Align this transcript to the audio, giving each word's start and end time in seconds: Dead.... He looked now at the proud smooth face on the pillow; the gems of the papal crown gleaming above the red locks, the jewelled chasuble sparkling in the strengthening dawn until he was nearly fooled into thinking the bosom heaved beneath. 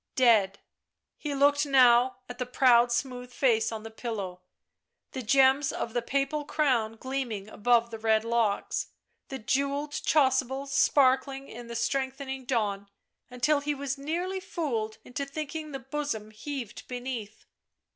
Dead.... 0.15 0.57
He 1.15 1.35
looked 1.35 1.63
now 1.63 2.21
at 2.27 2.39
the 2.39 2.47
proud 2.47 2.91
smooth 2.91 3.31
face 3.31 3.71
on 3.71 3.83
the 3.83 3.91
pillow; 3.91 4.41
the 5.11 5.21
gems 5.21 5.71
of 5.71 5.93
the 5.93 6.01
papal 6.01 6.43
crown 6.43 6.95
gleaming 6.97 7.47
above 7.47 7.91
the 7.91 7.99
red 7.99 8.25
locks, 8.25 8.87
the 9.27 9.37
jewelled 9.37 9.91
chasuble 9.91 10.65
sparkling 10.65 11.47
in 11.47 11.67
the 11.67 11.75
strengthening 11.75 12.45
dawn 12.45 12.89
until 13.29 13.59
he 13.59 13.75
was 13.75 13.95
nearly 13.99 14.39
fooled 14.39 14.97
into 15.05 15.23
thinking 15.23 15.71
the 15.71 15.77
bosom 15.77 16.31
heaved 16.31 16.87
beneath. 16.87 17.45